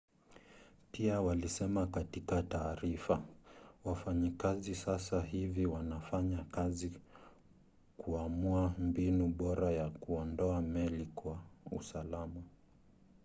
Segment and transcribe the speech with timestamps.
[0.91, 3.21] pia walisema katika taarifa
[3.85, 6.91] wafanyakazi sasa hivi wanafanya kazi
[7.97, 11.39] kuamua mbinu bora ya kuondoa meli kwa
[11.71, 12.41] usalama